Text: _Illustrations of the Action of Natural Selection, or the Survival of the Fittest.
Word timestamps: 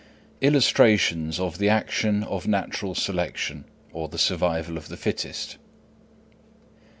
_Illustrations 0.41 1.39
of 1.39 1.59
the 1.59 1.69
Action 1.69 2.23
of 2.23 2.47
Natural 2.47 2.95
Selection, 2.95 3.65
or 3.93 4.07
the 4.09 4.17
Survival 4.17 4.75
of 4.75 4.87
the 4.87 4.97
Fittest. 4.97 5.57